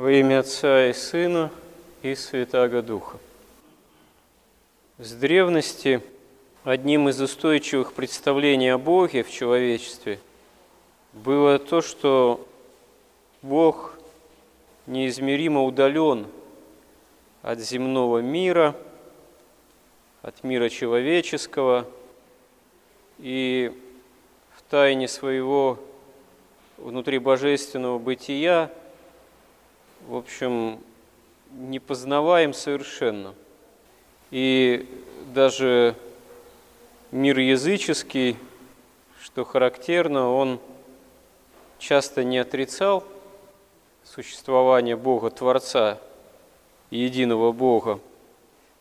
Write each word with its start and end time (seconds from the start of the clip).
Во 0.00 0.10
имя 0.10 0.38
Отца 0.38 0.88
и 0.88 0.94
Сына 0.94 1.50
и 2.00 2.14
Святаго 2.14 2.80
Духа. 2.80 3.18
С 4.96 5.12
древности 5.12 6.00
одним 6.64 7.10
из 7.10 7.20
устойчивых 7.20 7.92
представлений 7.92 8.70
о 8.70 8.78
Боге 8.78 9.22
в 9.22 9.30
человечестве 9.30 10.18
было 11.12 11.58
то, 11.58 11.82
что 11.82 12.48
Бог 13.42 13.98
неизмеримо 14.86 15.64
удален 15.64 16.26
от 17.42 17.58
земного 17.58 18.20
мира, 18.20 18.74
от 20.22 20.42
мира 20.42 20.70
человеческого, 20.70 21.86
и 23.18 23.70
в 24.56 24.62
тайне 24.70 25.08
своего 25.08 25.78
внутри 26.78 27.18
божественного 27.18 27.98
бытия, 27.98 28.70
в 30.06 30.16
общем, 30.16 30.80
не 31.52 31.78
познаваем 31.78 32.54
совершенно. 32.54 33.34
И 34.30 34.88
даже 35.34 35.96
мир 37.10 37.38
языческий, 37.38 38.36
что 39.20 39.44
характерно, 39.44 40.30
он 40.30 40.60
часто 41.78 42.24
не 42.24 42.38
отрицал 42.38 43.04
существование 44.04 44.96
Бога 44.96 45.30
Творца, 45.30 45.98
единого 46.90 47.52
Бога. 47.52 48.00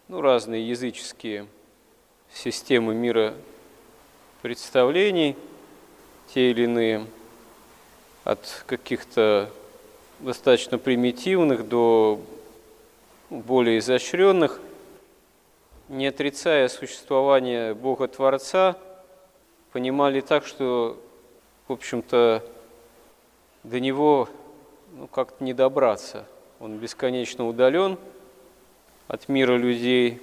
Ну, 0.08 0.22
разные 0.22 0.68
языческие 0.68 1.48
системы 2.34 2.94
мира 2.94 3.34
представлений, 4.42 5.36
те 6.34 6.52
или 6.52 6.64
иные, 6.64 7.06
от 8.24 8.64
каких-то 8.68 9.52
достаточно 10.20 10.78
примитивных 10.78 11.68
до 11.68 12.20
более 13.30 13.80
изощренных, 13.80 14.60
не 15.88 16.08
отрицая 16.08 16.68
существование 16.68 17.74
Бога-Творца, 17.74 18.78
понимали 19.72 20.22
так, 20.22 20.46
что, 20.46 21.00
в 21.68 21.74
общем-то, 21.74 22.44
до 23.64 23.80
Него 23.80 24.30
ну, 24.94 25.08
как-то 25.08 25.44
не 25.44 25.54
добраться. 25.54 26.26
Он 26.60 26.78
бесконечно 26.78 27.48
удален 27.48 27.98
от 29.08 29.30
мира 29.30 29.56
людей. 29.56 30.22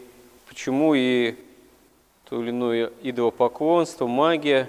Почему 0.48 0.94
и 0.94 1.34
то 2.28 2.40
или 2.42 2.50
иное 2.50 2.92
идолопоклонство, 3.02 4.06
магия 4.06 4.68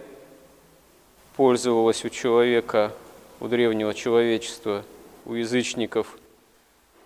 пользовалась 1.36 2.06
у 2.06 2.10
человека, 2.10 2.92
у 3.40 3.48
древнего 3.48 3.94
человечества, 3.94 4.84
у 5.28 5.34
язычников 5.34 6.18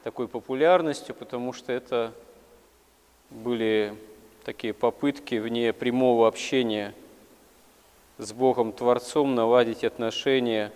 такой 0.04 0.28
популярностью, 0.28 1.16
потому 1.16 1.54
что 1.54 1.74
это 1.74 2.14
были 3.32 3.96
такие 4.44 4.74
попытки 4.74 5.36
вне 5.36 5.74
прямого 5.74 6.28
общения 6.28 6.94
с 8.20 8.32
Богом 8.32 8.74
Творцом 8.74 9.34
наладить 9.34 9.84
отношения 9.84 10.72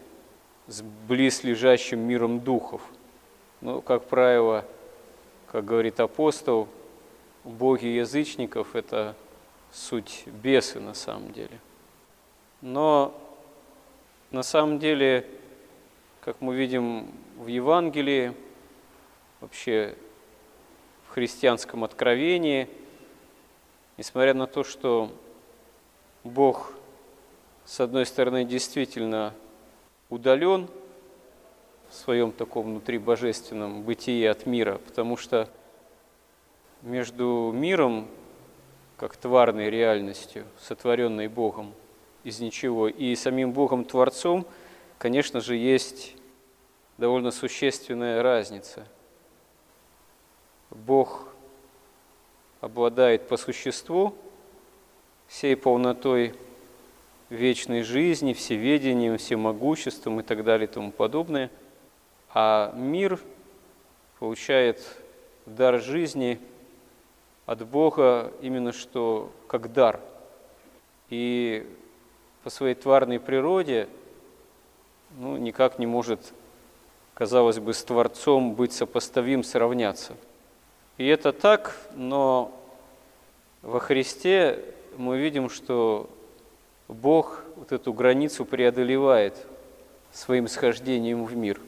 с 0.66 0.82
близлежащим 0.82 2.00
миром 2.00 2.40
духов. 2.40 2.82
Ну, 3.62 3.80
как 3.80 4.06
правило, 4.06 4.66
как 5.52 5.66
говорит 5.66 6.00
апостол, 6.00 6.68
боги 7.44 7.86
язычников– 7.86 8.70
это 8.76 9.16
суть 9.72 10.24
бесы 10.26 10.80
на 10.80 10.96
самом 10.96 11.32
деле. 11.32 11.60
Но 12.62 13.14
на 14.32 14.42
самом 14.42 14.80
деле, 14.80 15.28
как 16.22 16.42
мы 16.42 16.56
видим 16.56 17.08
в 17.36 17.48
Евангелии, 17.48 18.34
вообще 19.42 19.96
в 21.08 21.14
христианском 21.14 21.84
откровении, 21.84 22.70
несмотря 23.98 24.34
на 24.34 24.48
то, 24.48 24.64
что 24.64 25.12
Бог, 26.24 26.74
с 27.66 27.80
одной 27.80 28.06
стороны, 28.06 28.46
действительно 28.46 29.34
удален 30.10 30.68
в 31.90 31.94
своем 31.94 32.32
таком 32.32 32.68
внутри 32.68 32.98
божественном 32.98 33.84
бытии 33.84 34.26
от 34.26 34.46
мира, 34.46 34.80
потому 34.86 35.18
что 35.18 35.50
между 36.82 37.52
миром 37.54 38.08
как 38.98 39.18
тварной 39.18 39.70
реальностью, 39.70 40.46
сотворенной 40.60 41.28
Богом 41.28 41.74
из 42.24 42.40
ничего, 42.40 42.88
и 42.88 43.14
самим 43.16 43.52
Богом-творцом, 43.52 44.48
конечно 44.98 45.42
же, 45.42 45.56
есть 45.56 46.16
довольно 46.98 47.32
существенная 47.32 48.24
разница. 48.24 48.88
Бог 50.70 51.28
обладает 52.62 53.28
по 53.28 53.38
существу 53.38 54.16
всей 55.28 55.56
полнотой 55.56 56.36
вечной 57.30 57.84
жизни, 57.84 58.34
всеведением, 58.34 59.18
всемогуществом 59.18 60.20
и 60.20 60.24
так 60.24 60.44
далее 60.44 60.68
и 60.68 60.72
тому 60.72 60.92
подобное, 60.92 61.50
а 62.34 62.74
мир 62.76 63.20
получает 64.20 64.82
дар 65.46 65.82
жизни– 65.82 66.40
от 67.46 67.66
Бога 67.68 68.34
именно 68.42 68.72
что 68.72 69.32
как 69.48 69.72
дар. 69.72 70.00
И 71.10 71.68
по 72.44 72.50
своей 72.50 72.76
тварной 72.76 73.20
природе 73.20 73.88
ну, 75.18 75.38
никак 75.38 75.80
не 75.80 75.86
может, 75.86 76.34
казалось 77.16 77.58
бы, 77.58 77.74
с 77.74 77.84
Творцом 77.84 78.54
быть 78.54 78.72
сопоставим, 78.72 79.44
сравняться. 79.44 80.14
И 80.98 81.08
это 81.08 81.34
так, 81.34 81.76
но 81.96 82.52
во 83.64 83.80
Христе 83.80 84.60
мы 84.96 85.18
видим, 85.18 85.50
что 85.50 86.08
Бог 86.88 87.42
вот 87.56 87.72
эту 87.72 87.92
границу 87.92 88.46
преодолевает 88.46 89.48
своим 90.14 90.48
схождением 90.48 91.26
в 91.26 91.36
мир. 91.36 91.60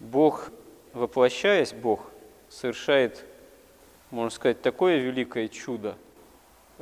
Бог, 0.00 0.50
воплощаясь, 0.94 1.74
Бог 1.74 2.00
совершает 2.48 3.26
можно 4.14 4.30
сказать, 4.30 4.62
такое 4.62 4.98
великое 4.98 5.48
чудо, 5.48 5.96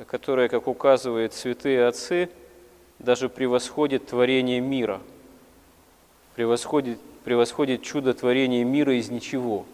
которое, 0.06 0.50
как 0.50 0.68
указывают 0.68 1.32
святые 1.32 1.86
отцы, 1.86 2.28
даже 2.98 3.30
превосходит 3.30 4.06
творение 4.06 4.60
мира, 4.60 5.00
превосходит, 6.34 6.98
превосходит 7.24 7.82
чудо 7.82 8.14
творения 8.14 8.64
мира 8.64 8.94
из 8.94 9.10
ничего. 9.10 9.64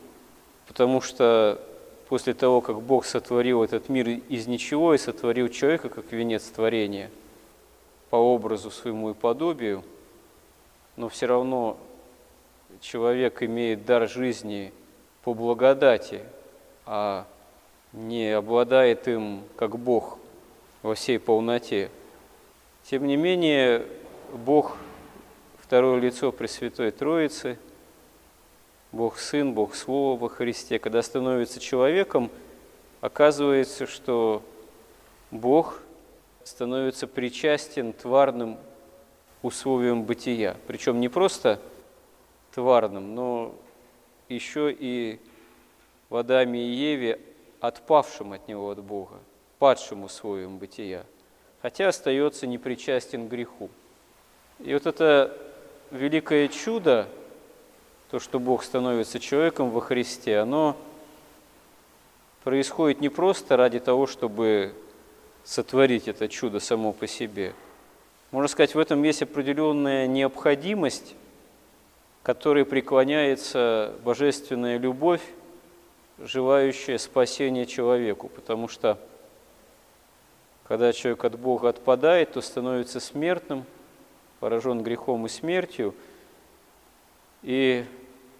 Потому 0.66 1.00
что 1.00 1.60
после 2.08 2.34
того, 2.34 2.60
как 2.60 2.80
Бог 2.80 3.04
сотворил 3.04 3.62
этот 3.62 3.88
мир 3.88 4.08
из 4.08 4.46
ничего 4.46 4.94
и 4.94 4.98
сотворил 4.98 5.48
человека 5.48 5.88
как 5.88 6.12
венец 6.12 6.44
творения 6.44 7.10
по 8.10 8.16
образу 8.16 8.70
своему 8.70 9.10
и 9.10 9.14
подобию, 9.14 9.82
но 10.96 11.08
все 11.08 11.26
равно 11.26 11.76
человек 12.80 13.42
имеет 13.42 13.84
дар 13.84 14.08
жизни 14.08 14.72
по 15.22 15.34
благодати, 15.34 16.22
а 16.86 17.26
не 17.92 18.30
обладает 18.30 19.08
им 19.08 19.42
как 19.56 19.78
Бог 19.78 20.18
во 20.82 20.94
всей 20.94 21.18
полноте. 21.18 21.90
Тем 22.84 23.06
не 23.06 23.16
менее, 23.16 23.84
Бог, 24.32 24.76
второе 25.68 26.00
лицо 26.00 26.32
Пресвятой 26.32 26.90
Троицы, 26.90 27.58
Бог 28.90 29.18
Сын, 29.18 29.52
Бог 29.52 29.74
Слово 29.74 30.18
во 30.18 30.30
Христе, 30.30 30.78
когда 30.78 31.02
становится 31.02 31.60
человеком, 31.60 32.30
оказывается, 33.02 33.86
что 33.86 34.42
Бог 35.30 35.82
становится 36.42 37.06
причастен 37.06 37.92
тварным 37.92 38.56
условиям 39.42 40.04
бытия. 40.04 40.56
Причем 40.66 41.00
не 41.00 41.10
просто 41.10 41.60
тварным, 42.54 43.14
но 43.14 43.54
еще 44.30 44.72
и 44.72 45.20
в 46.08 46.16
Адаме 46.16 46.62
и 46.62 46.70
Еве 46.70 47.20
отпавшим 47.60 48.32
от 48.32 48.48
него 48.48 48.70
от 48.70 48.82
Бога, 48.82 49.18
падшим 49.58 50.04
условием 50.04 50.56
бытия, 50.56 51.04
хотя 51.60 51.88
остается 51.88 52.46
непричастен 52.46 53.28
греху. 53.28 53.68
И 54.60 54.72
вот 54.72 54.86
это 54.86 55.36
великое 55.90 56.48
чудо, 56.48 57.08
то, 58.10 58.20
что 58.20 58.38
Бог 58.38 58.64
становится 58.64 59.20
человеком 59.20 59.70
во 59.70 59.80
Христе, 59.80 60.38
оно 60.38 60.76
происходит 62.44 63.00
не 63.00 63.08
просто 63.08 63.56
ради 63.56 63.78
того, 63.80 64.06
чтобы 64.06 64.74
сотворить 65.44 66.08
это 66.08 66.28
чудо 66.28 66.60
само 66.60 66.92
по 66.92 67.06
себе. 67.06 67.54
Можно 68.30 68.48
сказать, 68.48 68.74
в 68.74 68.78
этом 68.78 69.02
есть 69.02 69.22
определенная 69.22 70.06
необходимость, 70.06 71.14
которой 72.22 72.64
преклоняется 72.64 73.94
божественная 74.04 74.78
любовь 74.78 75.22
желающее 76.18 76.98
спасения 76.98 77.64
человеку, 77.64 78.28
потому 78.28 78.68
что 78.68 78.98
когда 80.66 80.92
человек 80.92 81.24
от 81.24 81.38
Бога 81.38 81.70
отпадает, 81.70 82.32
то 82.32 82.42
становится 82.42 83.00
смертным, 83.00 83.64
поражен 84.40 84.82
грехом 84.82 85.26
и 85.26 85.28
смертью, 85.28 85.94
и 87.42 87.84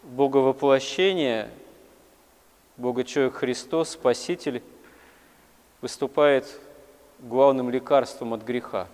Боговоплощение, 0.02 1.50
Бога-человек 2.76 3.34
Христос, 3.34 3.90
Спаситель, 3.90 4.62
выступает 5.82 6.60
главным 7.18 7.68
лекарством 7.68 8.32
от 8.32 8.42
греха. 8.42 8.88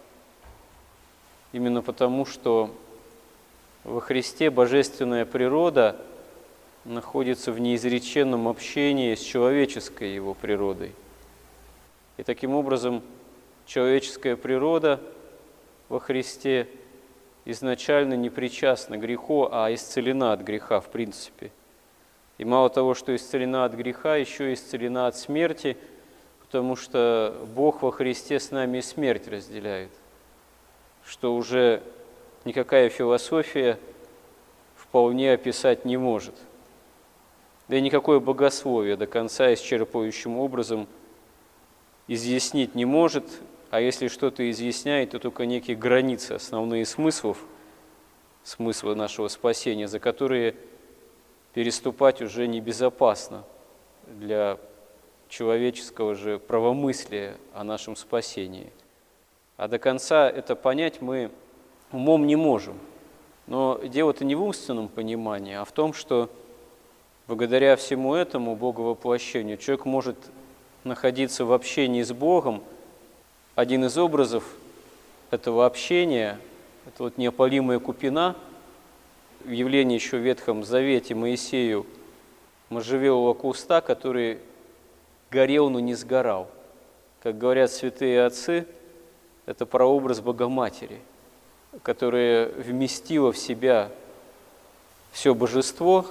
Именно 1.53 1.83
потому, 1.83 2.25
что 2.27 2.75
во 3.85 4.01
Христе 4.01 4.51
божественная 4.51 5.25
природа 5.25 6.01
находится 6.85 7.53
в 7.53 7.61
неизреченном 7.61 8.49
общении 8.49 9.15
с 9.15 9.21
человеческой 9.21 10.15
его 10.15 10.35
природой. 10.35 10.93
И 12.17 12.23
таким 12.23 12.55
образом 12.55 13.03
человеческая 13.67 14.37
природа 14.37 15.01
во 15.89 16.01
Христе 16.01 16.69
изначально 17.45 18.15
не 18.15 18.31
причастна 18.31 18.97
греху, 18.97 19.49
а 19.51 19.73
исцелена 19.73 20.33
от 20.33 20.43
греха 20.43 20.81
в 20.81 20.89
принципе. 20.89 21.51
И 22.39 22.45
мало 22.45 22.69
того, 22.71 22.95
что 22.95 23.15
исцелена 23.15 23.65
от 23.65 23.75
греха, 23.75 24.17
еще 24.17 24.53
исцелена 24.53 25.07
от 25.07 25.17
смерти, 25.17 25.77
потому 26.41 26.77
что 26.77 27.37
Бог 27.55 27.83
во 27.83 27.93
Христе 27.93 28.41
с 28.41 28.51
нами 28.51 28.79
и 28.79 28.83
смерть 28.83 29.29
разделяет, 29.29 29.91
что 31.05 31.35
уже 31.35 31.83
никакая 32.45 32.89
философия 32.89 33.79
вполне 34.77 35.33
описать 35.33 35.85
не 35.85 35.97
может. 35.97 36.35
Да 37.69 37.77
и 37.77 37.81
никакое 37.81 38.21
богословие 38.21 38.97
до 38.97 39.07
конца 39.07 39.53
исчерпывающим 39.53 40.37
образом 40.39 40.87
изъяснить 42.09 42.75
не 42.75 42.85
может, 42.85 43.25
а 43.75 43.81
если 43.81 44.07
что-то 44.07 44.49
изъясняет, 44.53 45.11
то 45.11 45.19
только 45.19 45.47
некие 45.47 45.77
границы, 45.77 46.31
основные 46.31 46.87
смыслов, 46.87 47.39
смысла 48.45 48.95
нашего 48.95 49.27
спасения, 49.27 49.89
за 49.89 49.99
которые 49.99 50.55
переступать 51.55 52.23
уже 52.23 52.47
небезопасно 52.47 53.43
для 54.07 54.59
человеческого 55.29 56.15
же 56.15 56.39
правомыслия 56.39 57.35
о 57.53 57.65
нашем 57.65 57.97
спасении. 57.97 58.71
А 59.57 59.67
до 59.67 59.81
конца 59.81 60.31
это 60.31 60.55
понять 60.55 61.03
мы 61.03 61.33
умом 61.91 62.29
не 62.29 62.37
можем. 62.37 62.79
Но 63.49 63.81
дело-то 63.83 64.25
не 64.25 64.37
в 64.37 64.43
умственном 64.45 64.87
понимании, 64.87 65.55
а 65.55 65.65
в 65.65 65.73
том, 65.73 65.95
что 65.95 66.31
благодаря 67.27 67.75
всему 67.75 68.15
этому 68.15 68.55
Боговоплощению 68.55 69.59
человек 69.59 69.85
может 69.85 70.17
находиться 70.85 71.45
в 71.45 71.53
общении 71.53 72.05
с 72.05 72.13
Богом. 72.13 72.63
Один 73.55 73.85
из 73.85 73.97
образов 73.99 74.45
этого 75.31 75.67
общения– 75.67 76.39
это 76.87 77.05
вот 77.05 77.19
неопалимая 77.19 77.79
купина, 77.79 78.37
явление 79.45 79.97
еще 79.97 80.19
в 80.19 80.21
Ветхом 80.21 80.65
Завете 80.65 81.15
Моисею 81.15 81.87
можжевелого 82.69 83.35
куста, 83.35 83.81
который 83.81 84.39
горел, 85.31 85.71
но 85.71 85.81
не 85.81 85.95
сгорал. 85.95 86.51
Как 87.23 87.39
говорят 87.39 87.71
святые 87.71 88.25
отцы, 88.25 88.67
это 89.47 89.67
прообраз 89.67 90.21
Богоматери– 90.21 91.01
которая 91.83 92.49
вместила 92.49 93.33
в 93.33 93.39
себя 93.39 93.91
все 95.13 95.35
божество 95.35 96.07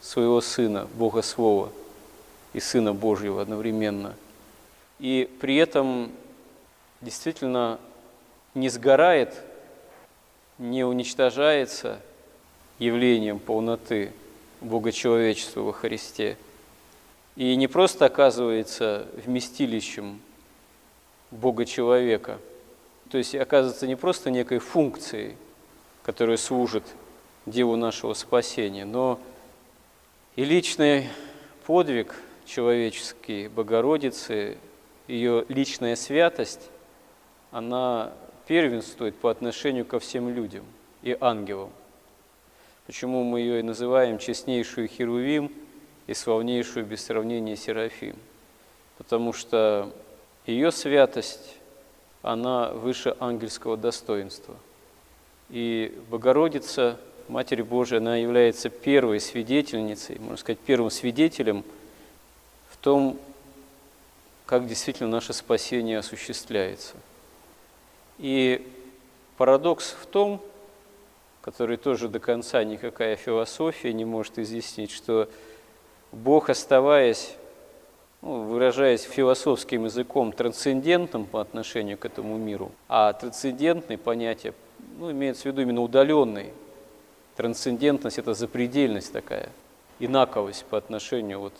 своего 0.00 0.40
Сына, 0.40 0.88
Бога 0.94 1.22
Слова 1.22 1.70
и 2.52 2.60
Сына 2.60 2.92
Божьего 2.92 3.42
одновременно. 3.42 4.14
И 4.98 5.28
при 5.40 5.56
этом 5.56 6.12
действительно 7.04 7.78
не 8.54 8.68
сгорает, 8.68 9.34
не 10.58 10.84
уничтожается 10.84 12.00
явлением 12.78 13.38
полноты 13.38 14.12
Бога-человечества 14.60 15.60
во 15.60 15.72
Христе. 15.72 16.36
И 17.36 17.54
не 17.56 17.68
просто 17.68 18.06
оказывается 18.06 19.06
вместилищем 19.24 20.20
Бога-человека– 21.30 22.38
то 23.14 23.18
есть 23.18 23.32
оказывается 23.36 23.86
не 23.86 23.94
просто 23.94 24.30
некой 24.30 24.58
функцией, 24.58 25.36
которая 26.02 26.36
служит 26.36 26.82
делу 27.46 27.76
нашего 27.76 28.12
спасения, 28.14 28.84
но 28.84 29.20
и 30.34 30.44
личный 30.44 31.08
подвиг 31.64 32.16
человеческий 32.44 33.46
Богородицы, 33.46 34.58
ее 35.06 35.44
личная 35.48 35.94
святость, 35.94 36.70
она 37.54 38.12
первенствует 38.48 39.14
по 39.14 39.30
отношению 39.30 39.86
ко 39.86 40.00
всем 40.00 40.28
людям 40.28 40.64
и 41.02 41.16
ангелам. 41.20 41.70
Почему 42.84 43.22
мы 43.22 43.40
ее 43.40 43.60
и 43.60 43.62
называем 43.62 44.18
честнейшую 44.18 44.88
Херувим 44.88 45.52
и 46.08 46.14
славнейшую 46.14 46.84
без 46.84 47.04
сравнения 47.04 47.54
Серафим? 47.54 48.16
Потому 48.98 49.32
что 49.32 49.92
ее 50.46 50.72
святость 50.72 51.54
она 52.22 52.70
выше 52.70 53.14
ангельского 53.20 53.76
достоинства. 53.76 54.56
И 55.48 55.96
Богородица, 56.10 56.98
Матерь 57.28 57.62
Божия, 57.62 58.00
она 58.00 58.16
является 58.16 58.68
первой 58.68 59.20
свидетельницей, 59.20 60.18
можно 60.18 60.38
сказать, 60.38 60.58
первым 60.58 60.90
свидетелем 60.90 61.62
в 62.68 62.78
том, 62.78 63.16
как 64.44 64.66
действительно 64.66 65.08
наше 65.08 65.32
спасение 65.32 65.98
осуществляется. 65.98 66.96
И 68.18 68.66
парадокс 69.36 69.96
в 70.00 70.06
том, 70.06 70.40
который 71.40 71.76
тоже 71.76 72.08
до 72.08 72.20
конца 72.20 72.64
никакая 72.64 73.16
философия 73.16 73.92
не 73.92 74.04
может 74.04 74.38
изъяснить, 74.38 74.90
что 74.90 75.28
Бог, 76.12 76.48
оставаясь 76.48 77.34
ну, 78.24 78.44
выражаясь 78.44 79.02
философским 79.02 79.84
языком, 79.84 80.32
трансцендентным 80.32 81.26
по 81.26 81.42
отношению 81.42 81.98
к 81.98 82.06
этому 82.06 82.38
миру, 82.38 82.72
а 82.88 83.12
трансцендентное 83.12 83.98
понятие 83.98 84.54
ну, 84.98 85.10
имеется 85.10 85.42
в 85.42 85.46
виду 85.46 85.60
именно 85.60 85.82
удаленный. 85.82 86.52
Трансцендентность– 87.36 88.16
это 88.18 88.32
запредельность 88.32 89.12
такая, 89.12 89.50
инаковость 89.98 90.64
по 90.64 90.78
отношению 90.78 91.40
вот 91.40 91.52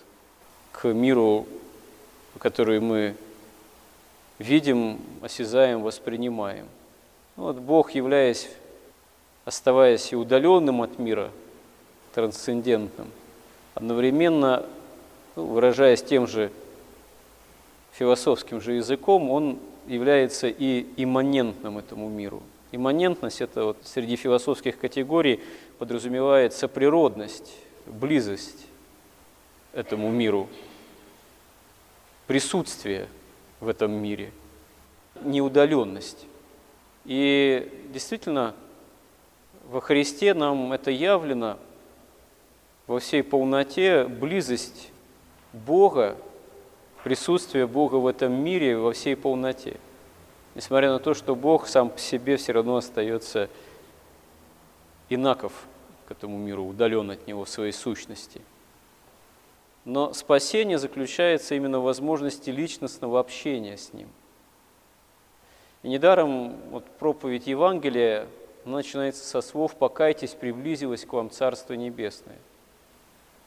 к 0.73 0.89
миру, 0.89 1.47
который 2.39 2.81
мы 2.81 3.15
видим, 4.39 5.01
осязаем, 5.23 5.83
воспринимаем. 5.83 6.67
Ну, 7.37 7.45
вот 7.45 7.57
Бог, 7.57 7.93
являясь, 7.93 8.49
оставаясь 9.45 10.13
и 10.13 10.17
удаленным 10.17 10.83
от 10.83 10.99
мира, 10.99 11.31
трансцендентным, 12.15 13.09
одновременно 13.75 14.65
ну, 15.37 15.47
выражаясь 15.47 16.03
тем 16.03 16.27
же 16.27 16.51
философским 17.93 18.61
же 18.61 18.75
языком, 18.75 19.31
он 19.31 19.59
является 19.87 20.49
и 20.49 20.87
имманентным 20.97 21.79
этому 21.79 22.09
миру. 22.09 22.43
Имманентность– 22.73 23.41
это 23.41 23.65
вот 23.65 23.79
среди 23.85 24.17
философских 24.17 24.79
категорий 24.79 25.41
подразумевает 25.79 26.53
соприродность, 26.53 27.53
близость 27.87 28.67
этому 29.73 30.11
миру, 30.11 30.49
присутствие 32.27 33.09
в 33.65 33.69
этом 33.69 33.91
мире, 33.91 34.33
неудаленность. 35.23 36.27
И 37.05 37.89
действительно, 37.93 38.55
во 39.69 39.81
Христе 39.81 40.35
нам 40.35 40.73
это 40.73 40.91
явлено 40.91 41.59
во 42.87 43.01
всей 43.01 43.23
полноте, 43.23 44.05
близость 44.05 44.91
Бога, 45.53 46.17
присутствие 47.03 47.67
Бога 47.67 47.97
в 47.97 48.07
этом 48.07 48.33
мире 48.33 48.77
во 48.79 48.93
всей 48.93 49.17
полноте. 49.17 49.77
Несмотря 50.55 50.93
на 50.93 50.99
то, 50.99 51.15
что 51.15 51.35
Бог 51.35 51.67
сам 51.67 51.91
по 51.91 51.99
себе 51.99 52.37
все 52.37 52.53
равно 52.53 52.77
остается 52.77 53.49
инаков 55.09 55.53
к 56.07 56.13
этому 56.13 56.39
миру, 56.39 56.65
удален 56.65 57.11
от 57.11 57.27
него 57.27 57.45
в 57.45 57.49
своей 57.49 57.73
сущности. 57.73 58.41
Но 59.85 60.13
спасение 60.15 60.79
заключается 60.79 61.55
именно 61.55 61.81
в 61.81 61.85
возможности 61.85 62.51
личностного 62.51 63.21
общения 63.21 63.77
с 63.77 63.93
Ним. 63.93 64.09
И 65.83 65.89
недаром 65.89 66.57
вот 66.71 66.85
проповедь 66.99 67.47
Евангелия 67.47 68.27
начинается 68.65 69.25
со 69.25 69.43
слов 69.43 69.77
«покайтесь, 69.77 70.31
приблизилось 70.31 71.05
к 71.05 71.13
вам 71.13 71.31
Царство 71.31 71.75
Небесное». 71.75 72.39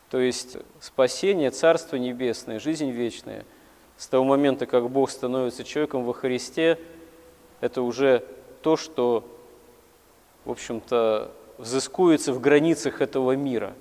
То 0.09 0.19
есть 0.19 0.57
спасение, 0.79 1.49
Царство 1.49 1.95
Небесное, 1.95 2.59
жизнь 2.59 2.91
вечная, 2.91 3.43
с 3.97 4.07
того 4.07 4.23
момента, 4.23 4.67
как 4.67 4.89
Бог 4.89 5.09
становится 5.09 5.63
человеком 5.63 6.03
во 6.03 6.13
Христе, 6.13 6.79
это 7.59 7.81
уже 7.81 8.23
то, 8.61 8.77
что, 8.77 9.27
в 10.45 10.51
общем-то, 10.51 11.31
взыскуется 11.57 12.31
в 12.31 12.39
границах 12.39 13.01
этого 13.01 13.35
мира, 13.35 13.73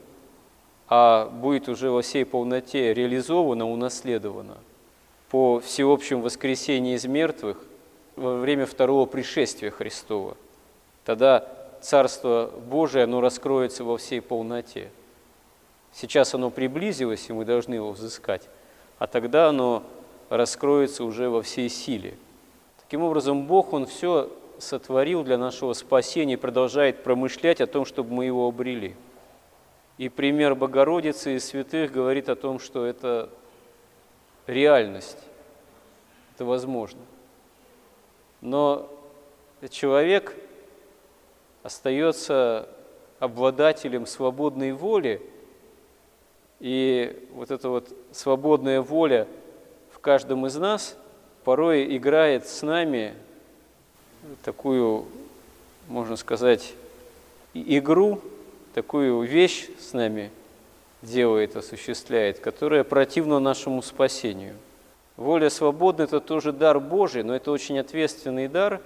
а 0.88 1.26
будет 1.26 1.69
уже 1.69 1.90
во 1.90 2.02
всей 2.02 2.25
полноте 2.25 2.95
реализовано, 2.95 3.69
унаследовано 3.71 4.57
по 5.31 5.61
всеобщему 5.61 6.23
воскресению 6.23 6.97
из 6.97 7.05
мертвых 7.05 7.59
во 8.14 8.37
время 8.37 8.66
второго 8.66 9.07
пришествия 9.07 9.71
Христова. 9.71 10.37
Тогда 11.05 11.47
Царство 11.81 12.50
Божие, 12.69 13.05
оно 13.05 13.21
раскроется 13.21 13.85
во 13.85 13.99
всей 13.99 14.21
полноте– 14.21 14.90
Сейчас 15.99 16.35
оно 16.35 16.50
приблизилось, 16.50 17.31
и 17.31 17.33
мы 17.33 17.47
должны 17.47 17.73
его 17.73 17.90
взыскать, 17.93 18.43
а 18.99 19.07
тогда 19.07 19.49
оно 19.49 19.83
раскроется 20.28 21.05
уже 21.05 21.31
во 21.31 21.40
всей 21.40 21.71
силе. 21.71 22.19
Таким 22.83 23.02
образом, 23.02 23.47
Бог, 23.47 23.73
Он 23.73 23.87
все 23.87 24.31
сотворил 24.59 25.25
для 25.25 25.38
нашего 25.38 25.73
спасения 25.73 26.35
и 26.35 26.37
продолжает 26.37 27.02
промышлять 27.02 27.62
о 27.62 27.66
том, 27.66 27.87
чтобы 27.87 28.12
мы 28.12 28.26
его 28.26 28.47
обрели. 28.47 28.95
И 29.99 30.09
пример 30.11 30.55
Богородицы 30.55 31.37
и 31.37 31.38
святых 31.38 31.91
говорит 31.91 32.29
о 32.29 32.37
том, 32.37 32.59
что 32.59 32.85
это 32.85 33.31
реальность, 34.47 35.19
это 36.35 36.45
возможно. 36.45 37.00
Но 38.43 38.91
человек 39.71 40.37
остается 41.62 42.69
обладателем 43.19 44.07
свободной 44.07 44.73
воли, 44.73 45.23
и 46.61 47.29
вот 47.33 47.50
эта 47.50 47.69
вот 47.69 47.88
свободная 48.12 48.83
воля 48.83 49.26
в 49.91 49.99
каждом 49.99 50.47
из 50.47 50.57
нас 50.57 50.97
порой 51.45 51.97
играет 51.97 52.47
с 52.47 52.62
нами 52.62 53.15
такую, 54.45 55.07
можно 55.88 56.17
сказать, 56.17 56.75
игру, 57.55 58.21
такую 58.76 59.23
вещь 59.23 59.68
с 59.80 59.95
нами 59.95 60.30
делает, 61.00 61.56
осуществляет, 61.56 62.40
которая 62.40 62.85
противна 62.85 63.38
нашему 63.38 63.80
спасению. 63.80 64.54
Воля 65.16 65.49
свободна– 65.49 66.02
это 66.04 66.21
тоже 66.21 66.52
дар 66.52 66.78
Божий, 66.78 67.23
но 67.23 67.35
это 67.35 67.50
очень 67.52 67.78
ответственный 67.78 68.49
дар, 68.49 68.83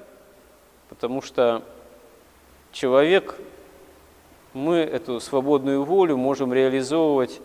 потому 0.90 1.22
что 1.22 1.64
человек, 2.70 3.34
мы 4.52 4.76
эту 4.76 5.18
свободную 5.18 5.82
волю 5.82 6.16
можем 6.16 6.54
реализовывать 6.54 7.40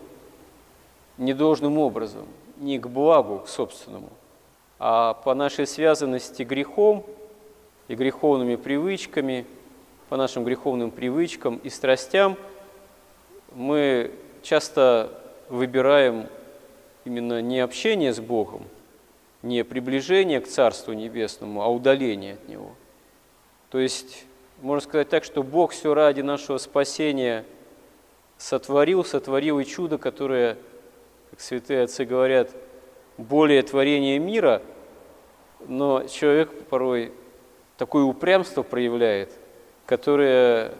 недолжным 1.18 1.78
образом, 1.78 2.28
не 2.58 2.78
к 2.78 2.86
благу 2.86 3.40
к 3.40 3.48
собственному, 3.48 4.10
а 4.78 5.14
по 5.14 5.34
нашей 5.34 5.66
связанности 5.66 6.44
грехом 6.44 7.04
и 7.88 7.96
греховными 7.96 8.54
привычками, 8.54 9.46
по 10.08 10.16
нашим 10.16 10.44
греховным 10.44 10.90
привычкам 10.90 11.56
и 11.56 11.70
страстям, 11.70 12.36
мы 13.52 14.12
часто 14.42 15.10
выбираем 15.48 16.28
именно 17.04 17.40
не 17.42 17.60
общение 17.60 18.12
с 18.12 18.20
Богом, 18.20 18.64
не 19.42 19.64
приближение 19.64 20.40
к 20.40 20.48
Царству 20.48 20.92
Небесному, 20.92 21.62
а 21.62 21.68
удаление 21.68 22.34
от 22.34 22.48
Него. 22.48 22.74
То 23.70 23.78
есть, 23.78 24.26
можно 24.62 24.88
сказать 24.88 25.08
так, 25.08 25.24
что 25.24 25.42
Бог 25.42 25.72
все 25.72 25.94
ради 25.94 26.20
нашего 26.20 26.58
спасения 26.58 27.44
сотворил, 28.38 29.04
сотворил 29.04 29.58
и 29.58 29.64
чудо, 29.64 29.98
которое, 29.98 30.56
как 31.30 31.40
святые 31.40 31.84
отцы 31.84 32.04
говорят, 32.04 32.50
более 33.18 33.62
творения 33.62 34.18
мира, 34.18 34.62
но 35.66 36.06
человек 36.06 36.50
порой 36.68 37.12
такое 37.76 38.04
упрямство 38.04 38.62
проявляет, 38.62 39.32
которое 39.86 40.72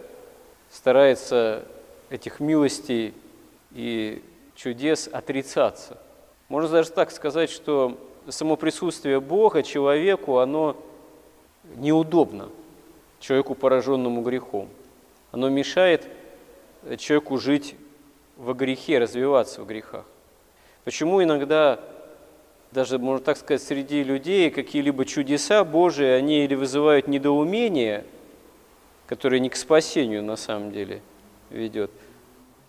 старается 0.70 1.64
этих 2.10 2.40
милостей 2.40 3.14
и 3.72 4.22
чудес 4.54 5.08
отрицаться. 5.10 5.98
Можно 6.48 6.70
даже 6.70 6.90
так 6.90 7.10
сказать, 7.10 7.50
что 7.50 7.98
само 8.28 8.56
присутствие 8.56 9.20
Бога 9.20 9.62
человеку, 9.62 10.38
оно 10.38 10.76
неудобно, 11.76 12.48
человеку, 13.20 13.54
пораженному 13.54 14.22
грехом. 14.22 14.68
Оно 15.32 15.48
мешает 15.48 16.08
человеку 16.98 17.38
жить 17.38 17.74
во 18.36 18.54
грехе, 18.54 18.98
развиваться 18.98 19.62
в 19.62 19.66
грехах. 19.66 20.04
Почему 20.84 21.22
иногда 21.22 21.80
даже, 22.70 22.98
можно 22.98 23.24
так 23.24 23.36
сказать, 23.36 23.62
среди 23.62 24.04
людей 24.04 24.50
какие-либо 24.50 25.04
чудеса 25.04 25.64
Божии, 25.64 26.06
они 26.06 26.44
или 26.44 26.54
вызывают 26.54 27.08
недоумение, 27.08 28.04
которое 29.06 29.38
не 29.40 29.48
к 29.48 29.56
спасению 29.56 30.22
на 30.22 30.36
самом 30.36 30.72
деле 30.72 31.02
ведет, 31.50 31.90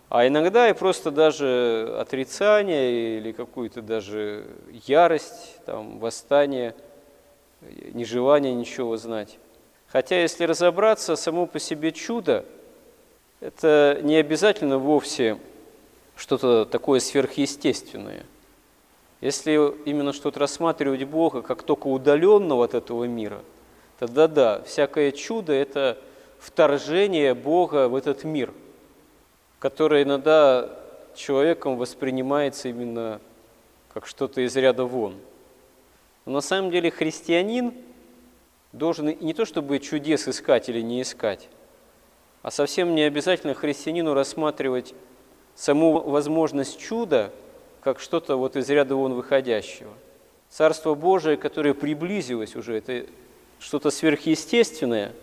а 0.10 0.28
иногда 0.28 0.70
и 0.70 0.74
просто 0.74 1.12
даже 1.12 1.96
отрицание 2.00 3.18
или 3.18 3.32
какую-то 3.32 3.82
даже 3.82 4.46
ярость, 4.86 5.58
там, 5.66 6.00
восстание, 6.00 6.76
нежелание 7.94 8.54
ничего 8.54 8.96
знать. 8.98 9.38
Хотя, 9.88 10.22
если 10.22 10.46
разобраться, 10.46 11.16
само 11.16 11.46
по 11.46 11.60
себе 11.60 11.92
чудо– 11.92 12.46
это 13.40 14.00
не 14.02 14.16
обязательно 14.16 14.78
вовсе 14.78 15.38
что-то 16.16 16.66
такое 16.66 17.00
сверхъестественное– 17.00 18.26
если 19.22 19.74
именно 19.86 20.14
что-то 20.14 20.40
рассматривать 20.40 21.04
Бога 21.06 21.42
как 21.42 21.64
только 21.64 21.88
удаленного 21.88 22.66
от 22.66 22.76
этого 22.76 23.06
мира, 23.06 23.42
тогда 24.00 24.28
да, 24.28 24.62
всякое 24.64 25.12
чудо– 25.12 25.54
это 25.54 25.98
вторжение 26.40 27.34
Бога 27.34 27.88
в 27.88 27.96
этот 27.96 28.24
мир, 28.24 28.54
которое 29.60 30.04
иногда 30.04 30.70
человеком 31.16 31.78
воспринимается 31.78 32.70
именно 32.70 33.20
как 33.94 34.06
что-то 34.06 34.42
из 34.42 34.56
ряда 34.56 34.86
вон. 34.86 35.16
Но 36.26 36.34
на 36.34 36.42
самом 36.42 36.72
деле 36.72 36.92
христианин 36.92 37.74
должен 38.72 39.18
не 39.20 39.34
то 39.34 39.46
чтобы 39.46 39.80
чудес 39.80 40.28
искать 40.28 40.70
или 40.70 40.82
не 40.82 41.02
искать, 41.02 41.50
а 42.44 42.52
совсем 42.52 42.96
не 42.96 43.02
обязательно 43.04 43.54
христианину 43.54 44.14
рассматривать 44.14 44.94
саму 45.56 46.00
возможность 46.00 46.80
чуда– 46.80 47.32
как 47.88 48.02
что-то 48.02 48.36
вот 48.36 48.58
из 48.58 48.70
ряда 48.70 48.96
вон 48.96 49.14
выходящего. 49.14 49.94
Царство 50.50 50.94
Божие, 50.94 51.38
которое 51.38 51.74
приблизилось 51.74 52.54
уже, 52.58 52.76
это 52.76 53.06
что-то 53.60 53.92
сверхъестественное, 53.92 55.14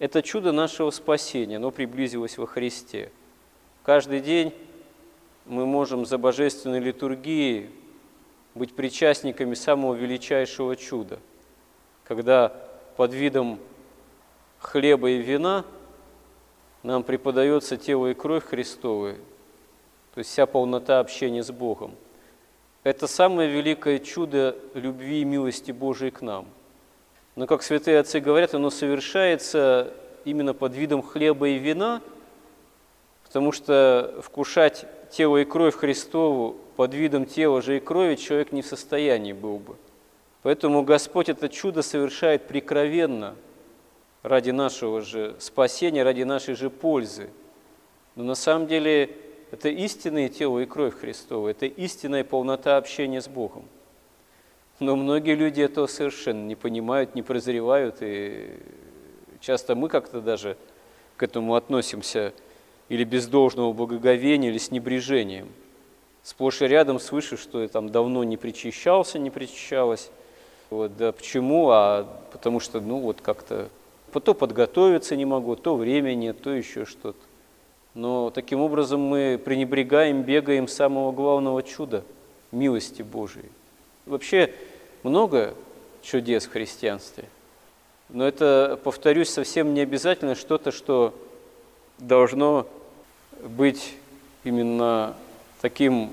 это 0.00 0.22
чудо 0.22 0.50
нашего 0.50 0.90
спасения, 0.90 1.56
оно 1.56 1.70
приблизилось 1.70 2.38
во 2.38 2.46
Христе. 2.46 3.12
Каждый 3.84 4.20
день 4.20 4.54
мы 5.44 5.66
можем 5.66 6.06
за 6.06 6.16
божественной 6.16 6.80
литургией 6.80 7.70
быть 8.54 8.74
причастниками 8.74 9.54
самого 9.54 9.94
величайшего 9.94 10.74
чуда, 10.74 11.18
когда 12.04 12.48
под 12.96 13.12
видом 13.12 13.60
хлеба 14.58 15.10
и 15.10 15.18
вина 15.18 15.66
нам 16.82 17.02
преподается 17.02 17.76
тело 17.76 18.06
и 18.06 18.14
кровь 18.14 18.44
Христовы, 18.44 19.18
то 20.14 20.18
есть 20.18 20.30
вся 20.30 20.46
полнота 20.46 20.98
общения 20.98 21.42
с 21.42 21.50
Богом. 21.50 21.94
Это 22.84 23.06
самое 23.06 23.50
великое 23.50 23.98
чудо 23.98 24.56
любви 24.72 25.20
и 25.20 25.24
милости 25.26 25.72
Божией 25.72 26.10
к 26.10 26.22
нам. 26.22 26.46
Но, 27.40 27.46
как 27.46 27.62
святые 27.62 27.98
отцы 28.00 28.20
говорят, 28.20 28.52
оно 28.52 28.68
совершается 28.68 29.94
именно 30.26 30.52
под 30.52 30.74
видом 30.74 31.00
хлеба 31.00 31.48
и 31.48 31.54
вина, 31.56 32.02
потому 33.24 33.50
что 33.50 34.20
вкушать 34.22 34.84
тело 35.10 35.38
и 35.38 35.46
кровь 35.46 35.74
Христову 35.74 36.58
под 36.76 36.92
видом 36.92 37.24
тела 37.24 37.62
же 37.62 37.78
и 37.78 37.80
крови 37.80 38.16
человек 38.16 38.52
не 38.52 38.60
в 38.60 38.66
состоянии 38.66 39.32
был 39.32 39.56
бы. 39.56 39.76
Поэтому 40.42 40.82
Господь 40.82 41.30
это 41.30 41.48
чудо 41.48 41.80
совершает 41.80 42.46
прикровенно 42.46 43.36
ради 44.22 44.50
нашего 44.50 45.00
же 45.00 45.34
спасения, 45.38 46.02
ради 46.02 46.24
нашей 46.24 46.54
же 46.54 46.68
пользы. 46.68 47.30
Но 48.16 48.24
на 48.24 48.34
самом 48.34 48.66
деле 48.66 49.16
это 49.50 49.70
истинное 49.70 50.28
тело 50.28 50.58
и 50.58 50.66
кровь 50.66 50.94
Христова, 50.94 51.48
это 51.48 51.64
истинная 51.64 52.22
полнота 52.22 52.76
общения 52.76 53.22
с 53.22 53.28
Богом. 53.28 53.64
Но 54.80 54.96
многие 54.96 55.34
люди 55.34 55.60
этого 55.60 55.86
совершенно 55.86 56.46
не 56.46 56.56
понимают, 56.56 57.14
не 57.14 57.22
прозревают, 57.22 57.96
и 58.00 58.58
часто 59.40 59.74
мы 59.74 59.90
как-то 59.90 60.22
даже 60.22 60.56
к 61.16 61.22
этому 61.22 61.54
относимся 61.54 62.32
или 62.88 63.04
без 63.04 63.26
должного 63.26 63.74
благоговения, 63.74 64.48
или 64.48 64.56
с 64.56 64.70
небрежением. 64.70 65.48
Сплошь 66.22 66.62
и 66.62 66.66
рядом 66.66 66.98
слышу, 66.98 67.36
что 67.36 67.60
я 67.60 67.68
там 67.68 67.90
давно 67.90 68.24
не 68.24 68.38
причащался, 68.38 69.18
не 69.18 69.28
причащалась. 69.30 70.10
Вот, 70.70 70.96
да 70.96 71.12
почему? 71.12 71.68
А 71.70 72.04
потому 72.32 72.58
что, 72.58 72.80
ну, 72.80 73.00
вот 73.00 73.20
как-то 73.20 73.68
то 74.12 74.34
подготовиться 74.34 75.14
не 75.14 75.26
могу, 75.26 75.56
то 75.56 75.76
времени 75.76 76.32
то 76.32 76.50
еще 76.50 76.86
что-то. 76.86 77.18
Но 77.94 78.30
таким 78.30 78.60
образом 78.60 79.00
мы 79.00 79.40
пренебрегаем, 79.42 80.22
бегаем 80.22 80.68
самого 80.68 81.12
главного 81.12 81.62
чуда– 81.62 82.02
милости 82.52 83.02
Божией. 83.02 83.50
Вообще 84.10 84.52
много 85.04 85.54
чудес 86.02 86.46
в 86.46 86.50
христианстве, 86.50 87.28
но 88.08 88.26
это, 88.26 88.76
повторюсь, 88.82 89.28
совсем 89.28 89.72
не 89.72 89.82
обязательно 89.82 90.34
что-то, 90.34 90.72
что 90.72 91.14
должно 91.98 92.66
быть 93.40 93.94
именно 94.42 95.14
таким 95.60 96.10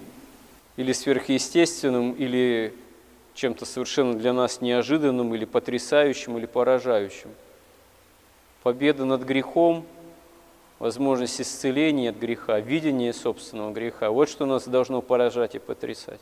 или 0.75 0.93
сверхъестественным, 0.93 2.11
или 2.11 2.71
чем-то 3.33 3.65
совершенно 3.65 4.13
для 4.13 4.31
нас 4.31 4.61
неожиданным, 4.61 5.33
или 5.33 5.45
потрясающим, 5.45 6.37
или 6.37 6.45
поражающим. 6.45 7.31
Победа 8.61 9.05
над 9.05 9.23
грехом– 9.23 9.87
возможность 10.79 11.41
исцеления 11.41 12.11
от 12.11 12.17
греха, 12.17 12.59
видение 12.59 13.11
собственного 13.11 13.71
греха. 13.71 14.11
Вот 14.11 14.29
что 14.29 14.45
нас 14.45 14.67
должно 14.67 15.01
поражать 15.01 15.55
и 15.55 15.59
потрясать. 15.59 16.21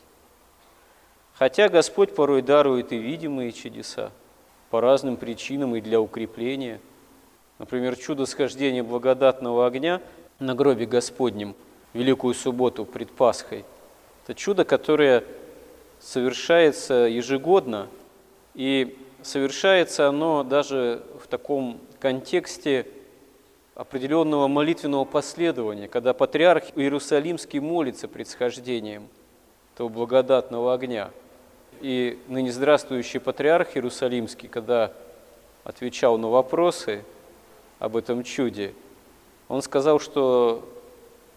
Хотя 1.38 1.68
Господь 1.68 2.16
порой 2.16 2.42
дарует 2.42 2.94
и 2.94 2.98
видимые 2.98 3.52
чудеса 3.52 4.12
по 4.70 4.80
разным 4.80 5.18
причинам 5.18 5.76
и 5.76 5.82
для 5.82 6.00
укрепления. 6.00 6.80
Например, 7.60 7.96
чудо 7.98 8.26
схождения 8.26 8.84
благодатного 8.84 9.66
огня 9.66 10.02
на 10.40 10.56
гробе 10.56 10.86
Господнем 10.86 11.56
Великую 11.94 12.34
субботу 12.34 12.86
пред 12.86 13.12
Пасхой. 13.12 13.66
Это 14.24 14.34
чудо, 14.34 14.64
которое 14.64 15.24
совершается 16.00 16.94
ежегодно, 16.94 17.88
и 18.54 18.98
совершается 19.22 20.08
оно 20.08 20.44
даже 20.44 21.04
в 21.22 21.28
таком 21.28 21.80
контексте 22.00 22.88
определенного 23.76 24.48
молитвенного 24.48 25.04
последования, 25.04 25.90
когда 25.90 26.14
патриарх 26.14 26.66
Иерусалимский 26.76 27.60
молится 27.60 28.08
пред 28.08 28.30
схождением 28.30 29.10
этого 29.74 29.90
благодатного 29.90 30.74
огня. 30.74 31.12
И 31.82 32.20
ныне 32.28 32.52
здравствующий 32.52 33.20
патриарх 33.20 33.76
Иерусалимский, 33.76 34.48
когда 34.48 34.94
отвечал 35.64 36.18
на 36.18 36.30
вопросы 36.30 37.04
об 37.80 37.98
этом 37.98 38.24
чуде, 38.24 38.74
он 39.48 39.62
сказал, 39.62 40.00
что 40.00 40.68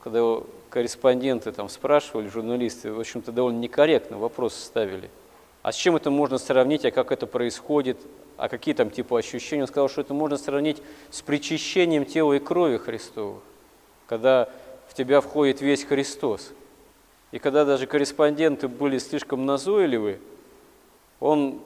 когда 0.03 0.41
корреспонденты 0.71 1.53
там 1.53 1.69
спрашивали, 1.69 2.29
журналисты, 2.29 2.93
в 2.93 3.01
общем-то, 3.01 3.33
довольно 3.33 3.59
некорректно 3.59 4.19
вопросы 4.19 4.61
ставили. 4.61 5.11
А 5.63 5.73
с 5.73 5.77
чем 5.77 5.97
это 5.97 6.11
можно 6.11 6.39
сравнить, 6.39 6.85
а 6.85 6.91
как 6.91 7.13
это 7.13 7.27
происходит, 7.27 7.99
а 8.37 8.49
какие 8.49 8.75
там 8.75 8.91
типа 8.91 9.19
ощущения? 9.19 9.63
Он 9.63 9.69
сказал, 9.69 9.89
что 9.89 10.01
это 10.01 10.15
можно 10.15 10.37
сравнить 10.37 10.81
с 11.11 11.21
причащением 11.23 12.05
тела 12.05 12.35
и 12.35 12.39
крови 12.39 12.77
Христовых, 12.77 13.43
когда 14.07 14.49
в 14.89 14.95
тебя 14.95 15.21
входит 15.21 15.61
весь 15.61 15.85
Христос. 15.85 16.53
И 17.31 17.39
когда 17.39 17.65
даже 17.65 17.87
корреспонденты 17.87 18.69
были 18.69 18.99
слишком 18.99 19.45
назойливы, 19.45 20.19
он, 21.21 21.61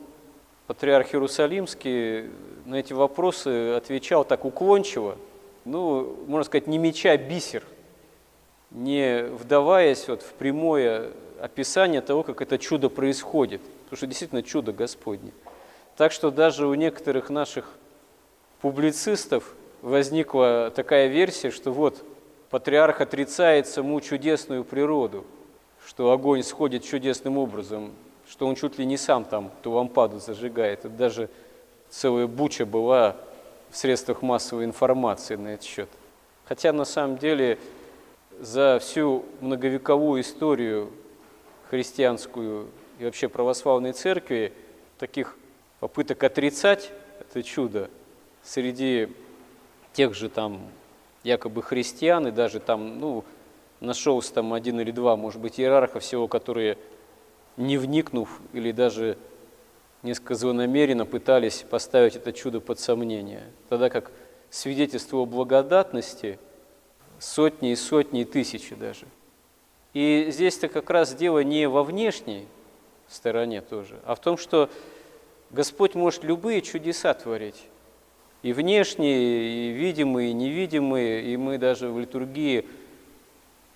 патриарх 0.67 1.15
Иерусалимский, 1.15 2.31
на 2.65 2.77
эти 2.77 2.93
вопросы 2.93 3.75
отвечал 3.75 4.25
так 4.25 4.45
уклончиво, 4.45 5.17
ну, 5.65 6.17
можно 6.27 6.45
сказать, 6.45 6.67
не 6.67 6.79
меча, 6.79 7.13
а 7.13 7.17
бисер, 7.17 7.63
не 8.71 9.25
вдаваясь 9.25 10.09
вот 10.09 10.23
в 10.23 10.33
прямое 10.33 11.11
описание 11.41 12.01
того, 12.01 12.23
как 12.23 12.41
это 12.41 12.59
чудо 12.59 12.89
происходит, 12.89 13.61
потому 13.85 13.97
что 13.97 14.07
действительно 14.07 14.43
чудо 14.43 14.73
Господне. 14.73 15.33
Так 15.97 16.11
что 16.13 16.31
даже 16.31 16.67
у 16.67 16.75
некоторых 16.75 17.31
наших 17.31 17.69
публицистов 18.61 19.55
возникла 19.83 20.73
такая 20.75 21.09
версия, 21.09 21.51
что 21.51 21.71
вот 21.73 22.05
патриарх 22.51 23.01
отрицает 23.01 23.67
саму 23.67 24.01
чудесную 24.01 24.65
природу, 24.65 25.25
что 25.93 26.11
огонь 26.11 26.43
сходит 26.43 26.85
чудесным 26.85 27.37
образом, 27.37 27.93
что 28.27 28.47
он 28.47 28.55
чуть 28.55 28.79
ли 28.79 28.87
не 28.87 28.97
сам 28.97 29.27
там 29.27 29.51
ту 29.63 29.73
лампаду 29.73 30.21
зажигает. 30.21 30.87
Это 30.87 30.89
даже 30.89 31.29
целая 31.91 32.27
буча 32.27 32.65
была 32.65 33.15
в 33.69 33.77
средствах 33.77 34.23
массовой 34.23 34.65
информации 34.65 35.37
на 35.37 35.49
этот 35.49 35.67
счет. 35.67 35.91
Хотя 36.47 36.73
на 36.73 36.87
самом 36.87 37.19
деле 37.19 37.59
за 38.41 38.79
всю 38.81 39.27
многовековую 39.43 40.23
историю 40.23 40.91
христианскую 41.69 42.69
и 42.99 43.05
вообще 43.05 43.29
православной 43.29 43.93
церкви 43.93 44.55
таких 44.99 45.37
попыток 45.79 46.25
отрицать 46.25 46.91
это 47.21 47.43
чудо 47.43 47.91
среди 48.43 49.11
тех 49.93 50.15
же 50.15 50.31
там 50.31 50.59
якобы 51.23 51.63
христиан, 51.63 52.29
и 52.29 52.31
даже 52.31 52.61
там, 52.61 52.99
ну, 52.99 53.25
нашелся 53.83 54.33
там 54.35 54.55
один 54.55 54.81
или 54.81 54.91
два, 54.91 55.17
может 55.17 55.41
быть, 55.41 55.61
иерарха 55.61 56.01
всего, 56.01 56.29
которые, 56.29 56.79
не 57.57 57.77
вникнув 57.77 58.41
или 58.53 58.73
даже 58.73 59.19
несколько 60.03 60.35
злонамеренно 60.35 61.05
пытались 61.05 61.65
поставить 61.69 62.17
это 62.17 62.33
чудо 62.33 62.61
под 62.61 62.81
сомнение. 62.81 63.43
Тогда 63.69 63.91
как 63.91 64.11
свидетельство 64.51 65.19
о 65.19 65.27
благодатности 65.27 66.39
сотни 67.19 67.73
и 67.73 67.77
сотни 67.77 68.23
и 68.23 68.25
тысячи 68.25 68.75
даже. 68.75 69.07
И 69.93 70.29
здесь-то 70.31 70.69
как 70.69 70.89
раз 70.91 71.15
дело 71.15 71.45
не 71.45 71.69
во 71.69 71.85
внешней 71.85 72.47
стороне 73.09 73.61
тоже, 73.61 74.01
а 74.05 74.15
в 74.15 74.21
том, 74.21 74.39
что 74.39 74.71
Господь 75.51 75.95
может 75.95 76.25
любые 76.25 76.63
чудеса 76.63 77.13
творить. 77.13 77.69
И 78.43 78.53
внешние, 78.53 79.69
и 79.69 79.73
видимые, 79.73 80.31
и 80.31 80.33
невидимые. 80.33 81.23
И 81.23 81.37
мы 81.37 81.59
даже 81.59 81.91
в 81.91 82.01
литургии, 82.01 82.67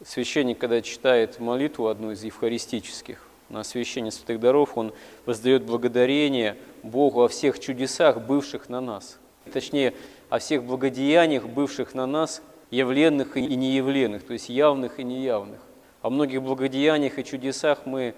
священник, 0.04 0.59
когда 0.59 0.82
читает 0.82 1.40
молитву 1.40 1.88
одну 1.88 2.12
из 2.12 2.22
евхаристических, 2.24 3.22
на 3.48 3.61
освящение 3.61 4.11
святых 4.11 4.40
даров, 4.40 4.76
он 4.76 4.92
воздает 5.24 5.64
благодарение 5.64 6.56
Богу 6.82 7.22
о 7.22 7.28
всех 7.28 7.59
чудесах, 7.61 8.20
бывших 8.20 8.68
на 8.68 8.80
нас. 8.80 9.18
Точнее, 9.52 9.94
о 10.28 10.38
всех 10.38 10.64
благодеяниях, 10.64 11.46
бывших 11.46 11.94
на 11.94 12.06
нас, 12.06 12.42
явленных 12.70 13.37
и 13.37 13.42
неявленных, 13.42 14.24
то 14.24 14.32
есть 14.32 14.48
явных 14.48 14.98
и 14.98 15.04
неявных. 15.04 15.61
О 16.02 16.11
многих 16.11 16.42
благодеяниях 16.42 17.18
и 17.18 17.24
чудесах 17.24 17.87
мы 17.87 18.14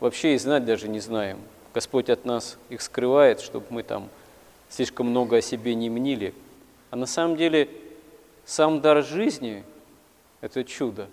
вообще 0.00 0.34
и 0.34 0.38
знать 0.38 0.64
даже 0.64 0.88
не 0.88 1.00
знаем. 1.00 1.38
Господь 1.72 2.10
от 2.10 2.24
нас 2.24 2.58
их 2.68 2.82
скрывает, 2.82 3.40
чтобы 3.40 3.66
мы 3.70 3.82
там 3.82 4.08
слишком 4.68 5.06
много 5.08 5.36
о 5.36 5.42
себе 5.42 5.74
не 5.74 5.88
мнили. 5.88 6.34
А 6.90 6.96
на 6.96 7.06
самом 7.06 7.36
деле 7.36 7.68
сам 8.44 8.80
дар 8.80 9.04
жизни– 9.04 9.64
это 10.40 10.64
чудо, 10.64 11.08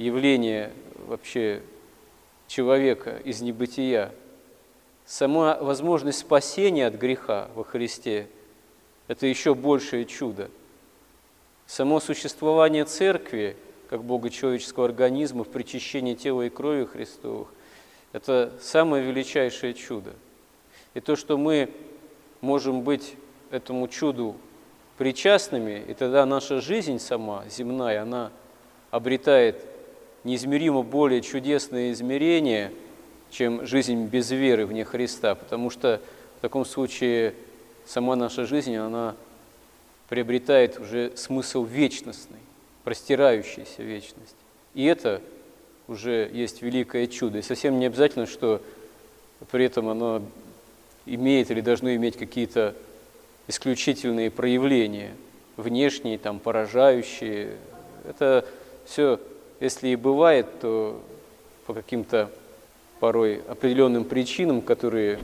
явление 0.00 0.72
вообще 1.06 1.62
человека 2.48 3.20
из 3.24 3.42
небытия. 3.42 4.12
Сама 5.04 5.58
возможность 5.60 6.18
спасения 6.18 6.86
от 6.86 6.94
греха 6.94 7.48
во 7.54 7.64
Христе– 7.64 8.28
это 9.08 9.26
еще 9.26 9.54
большее 9.54 10.06
чудо. 10.06 10.50
Само 11.66 12.00
существование 12.00 12.84
Церкви, 12.84 13.56
как 13.88 14.02
Бога 14.02 14.30
человеческого 14.30 14.86
организма 14.86 15.44
в 15.44 15.48
причащении 15.48 16.14
тела 16.14 16.42
и 16.42 16.48
крови 16.48 16.84
Христовых, 16.84 17.48
это 18.12 18.52
самое 18.60 19.04
величайшее 19.04 19.74
чудо. 19.74 20.14
И 20.94 21.00
то, 21.00 21.14
что 21.14 21.36
мы 21.36 21.70
можем 22.40 22.82
быть 22.82 23.14
этому 23.50 23.86
чуду 23.88 24.36
причастными, 24.96 25.84
и 25.86 25.94
тогда 25.94 26.24
наша 26.24 26.60
жизнь 26.60 26.98
сама, 26.98 27.44
земная, 27.48 28.02
она 28.02 28.32
обретает 28.90 29.64
неизмеримо 30.24 30.82
более 30.82 31.22
чудесное 31.22 31.92
измерение, 31.92 32.72
чем 33.30 33.66
жизнь 33.66 34.06
без 34.06 34.30
веры 34.30 34.66
вне 34.66 34.84
Христа, 34.84 35.34
потому 35.34 35.70
что 35.70 36.00
в 36.38 36.40
таком 36.40 36.64
случае 36.64 37.34
сама 37.86 38.16
наша 38.16 38.46
жизнь, 38.46 38.74
она 38.76 39.14
приобретает 40.08 40.78
уже 40.78 41.12
смысл 41.16 41.64
вечностный, 41.64 42.38
простирающийся 42.84 43.82
вечность. 43.82 44.36
И 44.74 44.84
это 44.84 45.20
уже 45.88 46.30
есть 46.32 46.62
великое 46.62 47.06
чудо. 47.06 47.38
И 47.38 47.42
совсем 47.42 47.78
не 47.78 47.86
обязательно, 47.86 48.26
что 48.26 48.62
при 49.50 49.64
этом 49.64 49.88
оно 49.88 50.22
имеет 51.06 51.50
или 51.50 51.60
должно 51.60 51.94
иметь 51.94 52.16
какие-то 52.16 52.74
исключительные 53.48 54.30
проявления, 54.30 55.12
внешние, 55.56 56.18
там, 56.18 56.38
поражающие. 56.38 57.56
Это 58.08 58.46
все, 58.86 59.20
если 59.60 59.88
и 59.88 59.96
бывает, 59.96 60.46
то 60.60 61.00
по 61.66 61.74
каким-то 61.74 62.30
порой 62.98 63.42
определенным 63.46 64.04
причинам, 64.04 64.62
которые 64.62 65.20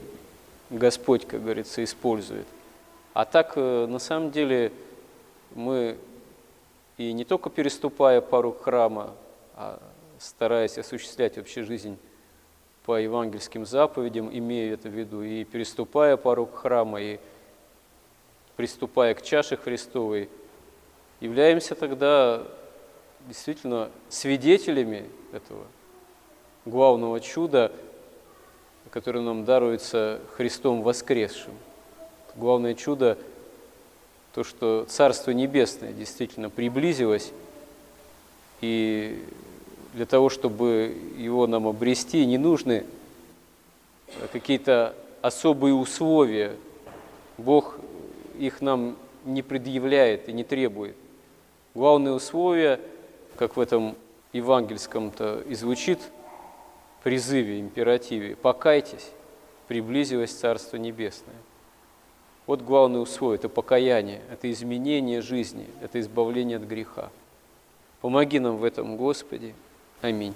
Господь, 0.69 1.25
как 1.25 1.41
говорится, 1.43 1.83
использует. 1.83 2.45
А 3.13 3.25
так, 3.25 3.53
э, 3.55 3.85
на 3.87 3.99
самом 3.99 4.31
деле, 4.31 4.71
мы 5.55 5.97
и 6.97 7.11
не 7.13 7.25
только 7.25 7.49
переступая 7.49 8.21
пару 8.21 8.51
храма, 8.51 9.13
а 9.55 9.79
стараясь 10.19 10.77
осуществлять 10.77 11.37
вообще 11.37 11.63
жизнь 11.63 11.97
по 12.85 12.99
евангельским 12.99 13.65
заповедям, 13.65 14.29
имея 14.31 14.73
это 14.73 14.87
в 14.87 14.93
виду, 14.93 15.21
и 15.21 15.43
переступая 15.43 16.17
порог 16.17 16.55
храма, 16.55 17.01
и 17.01 17.19
приступая 18.55 19.13
к 19.13 19.21
чаше 19.21 19.57
Христовой, 19.57 20.29
являемся 21.19 21.75
тогда 21.75 22.43
действительно 23.27 23.89
свидетелями 24.09 25.05
этого 25.33 25.65
главного 26.65 27.19
чуда, 27.19 27.71
которое 28.89 29.19
нам 29.19 29.45
даруется 29.45 30.19
Христом 30.33 30.81
воскресшим. 30.81 31.53
Главное 32.35 32.73
чудо– 32.73 33.17
то, 34.37 34.43
что 34.43 34.85
Царство 34.87 35.31
Небесное 35.31 35.91
действительно 35.91 36.51
приблизилось, 36.51 37.31
и 38.61 39.25
для 39.93 40.05
того, 40.05 40.29
чтобы 40.29 40.95
его 41.17 41.47
нам 41.47 41.67
обрести, 41.67 42.23
не 42.23 42.37
нужны 42.37 42.85
какие-то 44.31 44.93
особые 45.23 45.73
условия. 45.73 46.55
Бог 47.39 47.79
их 48.37 48.61
нам 48.61 48.95
не 49.25 49.41
предъявляет 49.41 50.29
и 50.29 50.33
не 50.33 50.43
требует. 50.43 50.95
Главное 51.73 52.13
условие, 52.13 52.79
как 53.37 53.55
в 53.55 53.59
этом 53.59 53.95
евангельском-то 54.33 55.43
и 55.47 55.55
звучит 55.55 55.99
призыве, 57.03 57.59
императиве, 57.59 58.35
покайтесь, 58.35 59.11
приблизилось 59.67 60.31
Царство 60.31 60.77
Небесное. 60.77 61.35
Вот 62.45 62.61
главное 62.61 63.01
условие– 63.01 63.37
это 63.39 63.49
покаяние, 63.49 64.21
это 64.31 64.49
изменение 64.51 65.21
жизни, 65.21 65.67
это 65.81 65.99
избавление 65.99 66.57
от 66.57 66.63
греха. 66.63 67.09
Помоги 68.01 68.39
нам 68.39 68.57
в 68.57 68.63
этом, 68.63 68.97
Господи. 68.97 69.53
Аминь. 70.01 70.33